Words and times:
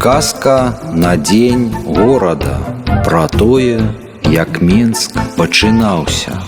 Казка 0.00 0.78
на 0.94 1.16
дзень 1.16 1.74
горада 1.84 2.58
пра 3.04 3.26
тое, 3.26 3.82
як 4.30 4.62
Менск 4.62 5.18
пачынаўся. 5.36 6.38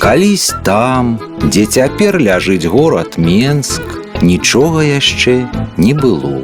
Калісь 0.00 0.54
там, 0.64 1.18
дзе 1.44 1.66
цяпер 1.66 2.16
ляжыць 2.16 2.64
горад 2.64 3.18
Менск, 3.20 3.84
нічога 4.22 4.88
яшчэ 4.88 5.44
не 5.76 5.92
было. 5.92 6.40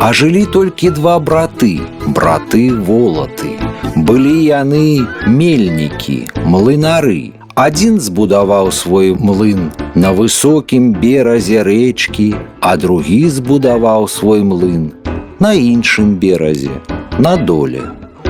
А 0.00 0.12
жылі 0.16 0.46
толькі 0.48 0.88
два 0.96 1.20
браты, 1.20 1.84
браты 2.08 2.72
волаты. 2.72 3.52
Былі 3.96 4.36
яны 4.48 5.04
мельнікі, 5.26 6.24
млынары. 6.48 7.37
Адзін 7.58 7.96
збудаваў 7.98 8.68
свой 8.70 9.08
млын 9.18 9.72
на 9.98 10.12
высокім 10.14 10.92
беразе 11.02 11.64
рэчкі, 11.66 12.26
а 12.62 12.76
другі 12.78 13.26
збудаваў 13.38 14.06
свой 14.06 14.44
млын 14.46 14.84
на 15.42 15.50
іншым 15.58 16.14
беразе, 16.22 16.70
на 17.18 17.34
доле. 17.50 17.82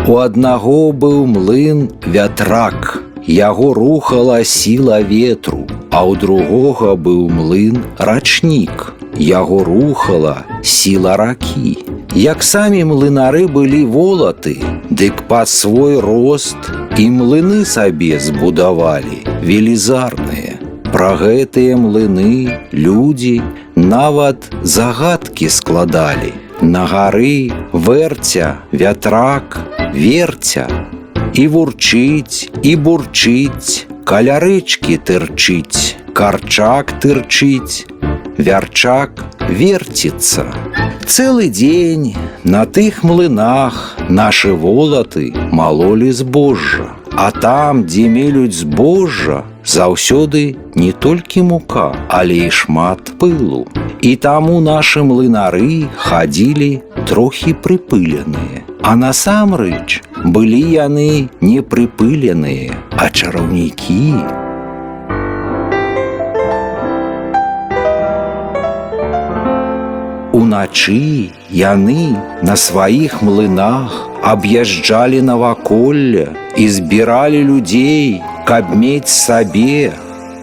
У 0.08 0.16
аднаго 0.16 0.78
быў 1.04 1.26
млын 1.28 1.84
вятрак, 2.08 3.04
Яго 3.28 3.74
рухала 3.74 4.42
сіла 4.44 5.02
ветру, 5.04 5.66
а 5.92 6.00
ў 6.08 6.16
другога 6.16 6.96
быў 6.96 7.28
млын 7.28 7.84
рачнік. 8.00 8.94
Яго 9.20 9.60
рухала 9.68 10.48
сіла 10.64 11.20
ракі. 11.20 11.76
Як 12.16 12.42
самі 12.42 12.84
млынары 12.88 13.44
былі 13.52 13.84
волаты, 13.84 14.56
дык 14.88 15.28
пад 15.28 15.48
свой 15.48 16.00
рост 16.00 16.56
і 16.96 17.04
млыны 17.12 17.64
сабе 17.68 18.16
збудавалі 18.18 19.20
велізарныя. 19.44 20.56
Пра 20.88 21.10
гэтыя 21.20 21.76
млыны 21.76 22.64
людзі 22.72 23.42
нават 23.76 24.48
загадкі 24.64 25.52
складалі. 25.52 26.32
На 26.62 26.86
гары 26.88 27.52
вэрця, 27.72 28.64
вятрак, 28.72 29.60
верця, 29.92 30.64
і 31.34 31.44
вурчыць 31.46 32.48
і 32.64 32.72
бурчыць, 32.76 33.84
каля 34.08 34.40
рэчкі 34.40 34.96
тырчыць, 35.04 35.94
карчак 36.16 36.96
тырчыць, 37.04 37.84
вярчак 38.40 39.22
верціцца. 39.48 40.48
Цэлы 41.08 41.48
дзень 41.48 42.14
на 42.44 42.66
тых 42.66 43.02
млынах 43.02 43.96
нашы 44.12 44.52
волаты 44.52 45.32
малолі 45.50 46.12
збожжа. 46.12 46.92
А 47.16 47.30
там, 47.32 47.86
дзе 47.88 48.12
мелюць 48.12 48.52
збожжа, 48.52 49.38
заўсёды 49.64 50.60
не 50.76 50.92
толькі 50.92 51.42
мука, 51.48 51.96
але 52.08 52.36
і 52.46 52.50
шмат 52.52 53.16
пылу. 53.18 53.64
І 54.04 54.10
таму 54.20 54.60
нашы 54.60 55.00
млынары 55.00 55.88
хадзілі 55.96 56.70
трохі 57.08 57.56
прыпыленыя. 57.56 58.68
А 58.84 58.92
насамрэч 58.94 60.04
былі 60.28 60.60
яны 60.76 61.32
не 61.40 61.64
прыпыленыя, 61.64 62.76
а 63.00 63.08
чараўнікі. 63.08 64.47
Уначы 70.58 71.30
яны 71.54 72.18
на 72.42 72.56
сваіх 72.58 73.22
млынах 73.22 73.94
аб'язджалі 74.26 75.20
наваколля 75.22 76.34
і 76.58 76.64
збіралі 76.68 77.42
людзей, 77.46 78.18
каб 78.42 78.74
мець 78.74 79.06
сабе 79.06 79.94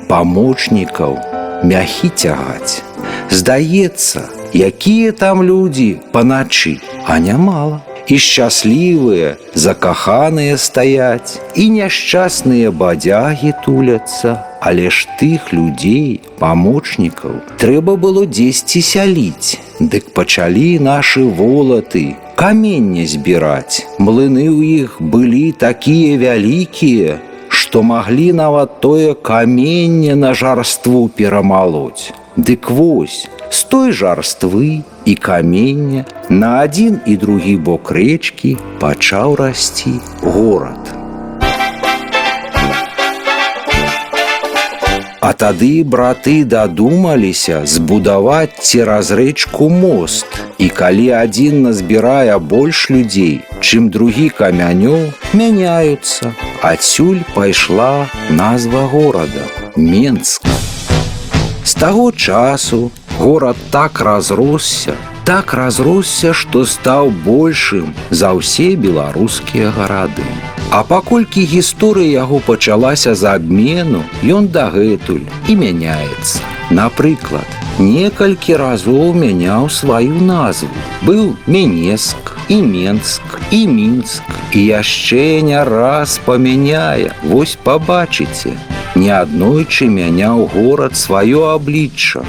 памочнікаў 0.07 1.19
мяхі 1.67 2.07
цягаць. 2.15 2.79
Здаецца, 3.27 4.23
якія 4.55 5.11
там 5.11 5.43
людзі 5.43 5.99
паначы, 6.15 6.79
а 7.03 7.19
нямала. 7.19 7.83
І 8.07 8.15
шчаслівыя, 8.15 9.35
закаханыя 9.51 10.55
стаяць, 10.55 11.43
і 11.59 11.69
няшчасныя 11.75 12.71
бадзягі 12.71 13.51
туляцца, 13.65 14.39
але 14.65 14.89
ж 14.89 15.05
тых 15.21 15.53
людзей, 15.53 16.21
памочнікаў, 16.41 17.37
трэба 17.61 17.93
было 18.01 18.25
дзесьці 18.25 18.81
сяліць. 18.81 19.61
Дык 19.77 20.09
пачалі 20.17 20.81
нашы 20.81 21.21
волаты, 21.21 22.17
каменне 22.33 23.05
збіраць. 23.05 23.85
Млыны 24.01 24.49
ў 24.49 24.81
іх 24.81 24.97
былі 24.97 25.53
такія 25.53 26.17
вялікія, 26.17 27.21
што 27.47 27.85
маглі 27.85 28.33
нават 28.41 28.81
тое 28.81 29.13
каменне 29.13 30.17
на 30.17 30.33
жарству 30.33 31.05
перамалоць. 31.13 32.09
Дык 32.35 32.73
вось, 32.73 33.29
з 33.53 33.63
той 33.69 33.93
жарствы 33.93 34.81
і 35.05 35.15
камення 35.15 36.09
на 36.29 36.65
адзін 36.65 36.99
і 37.05 37.21
другі 37.21 37.55
бок 37.69 37.93
рэчкі 37.93 38.57
пачаў 38.81 39.37
расці 39.45 39.99
горад. 40.25 40.94
А 45.25 45.33
тады 45.33 45.81
браты 45.81 46.33
дадумаліся 46.45 47.63
збудаваць 47.65 48.61
цераз 48.61 49.07
рэчку 49.17 49.69
мост. 49.73 50.35
І 50.61 50.67
калі 50.69 51.07
адзін 51.19 51.63
назбірае 51.65 52.37
больш 52.37 52.81
людзей, 52.93 53.41
чым 53.57 53.87
другі 53.89 54.27
камянёў, 54.29 55.09
мяняюцца. 55.33 56.29
Адсюль 56.61 57.23
пайшла 57.33 58.05
назва 58.29 58.85
горада 58.93 59.49
Менска. 59.75 60.53
З 61.63 61.73
таго 61.73 62.11
часу 62.11 62.91
горад 63.17 63.57
так 63.73 64.01
разросся, 64.05 64.93
так 65.25 65.57
разросся, 65.57 66.33
што 66.33 66.69
стаў 66.69 67.09
большым 67.25 67.97
за 68.13 68.29
ўсе 68.37 68.75
беларускія 68.77 69.73
гарады. 69.73 70.29
А 70.71 70.83
паколькі 70.83 71.45
гісторыя 71.45 72.25
яго 72.25 72.39
пачалася 72.45 73.15
з 73.15 73.23
абмену, 73.35 74.03
ён 74.23 74.47
дагэтуль 74.47 75.25
і 75.47 75.55
мяняецца. 75.55 76.41
Напрыклад, 76.69 77.45
некалькі 77.79 78.57
разоў 78.57 79.13
мяняў 79.13 79.69
сваю 79.69 80.17
назву. 80.21 80.73
Быў 81.05 81.35
Менеск 81.47 82.33
і 82.49 82.61
Менск 82.61 83.39
і 83.51 83.67
мінск 83.67 84.23
і 84.51 84.61
яшчэ 84.65 85.41
не 85.41 85.61
раз 85.63 86.19
памяняе, 86.25 87.11
вось 87.23 87.57
пабачыце, 87.61 88.55
неаднойчы 88.95 89.87
мяняў 89.91 90.47
горад 90.55 90.97
сваё 90.97 91.51
аблічча. 91.53 92.25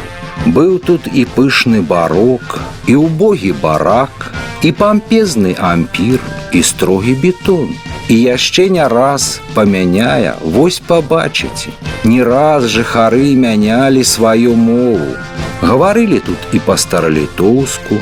Быў 0.47 0.79
тут 0.79 1.09
і 1.13 1.27
пышны 1.37 1.83
барок, 1.83 2.61
і 2.87 2.97
убогі 3.03 3.53
барак, 3.63 4.33
і 4.63 4.73
пампезны 4.73 5.57
ампір, 5.59 6.21
і 6.53 6.63
строгі 6.63 7.15
бетон. 7.23 7.73
І 8.09 8.17
яшчэ 8.23 8.69
не 8.71 8.87
раз 8.87 9.41
памяняе, 9.55 10.35
вось 10.43 10.79
пабачыце. 10.79 11.75
Не 12.05 12.23
раз 12.23 12.69
жыхары 12.71 13.35
мянялі 13.35 14.05
сваю 14.07 14.55
мову. 14.55 15.19
Гаварылі 15.63 16.21
тут 16.23 16.39
і 16.55 16.63
па-старалітоўску, 16.63 17.99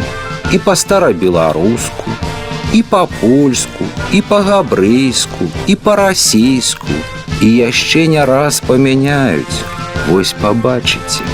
і 0.53 0.59
па-старабеларуску, 0.59 2.13
і 2.77 2.83
па-польску, 2.83 3.89
і 4.13 4.21
па-габрэйску, 4.29 5.49
і 5.67 5.75
па-расейску, 5.77 7.01
і 7.41 7.49
яшчэ 7.57 8.07
не 8.13 8.25
раз 8.29 8.61
памяняюць, 8.61 9.65
вось 10.09 10.37
пабачыце. 10.37 11.25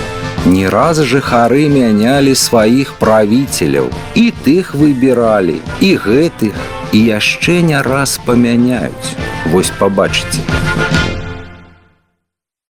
Не 0.47 0.69
раз 0.71 1.03
жыхары 1.03 1.67
мянялі 1.69 2.39
сваіх 2.39 2.95
правіцеляў, 3.03 3.91
і 4.15 4.31
тых 4.45 4.77
выбіралі, 4.79 5.59
і 5.81 5.97
гэтых, 5.97 6.55
і 6.93 7.05
яшчэ 7.05 7.61
не 7.63 7.83
раз 7.83 8.19
памяняюць, 8.27 9.15
вось 9.53 9.71
пабачыце. 9.79 11.00